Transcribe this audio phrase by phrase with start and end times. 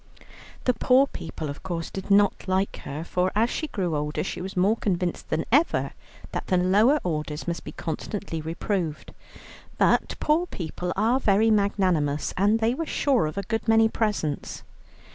[0.63, 4.41] The poor people, of course, did not like her, for as she grew older she
[4.41, 5.91] was more convinced than ever
[6.31, 9.13] that the lower orders must be constantly reproved.
[9.77, 14.63] But poor people are very magnanimous, and they were sure of a good many presents.